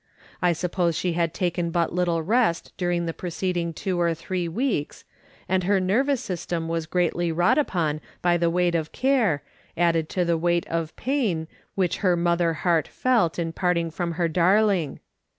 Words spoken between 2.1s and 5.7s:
rest during the preceding two or three weeks, and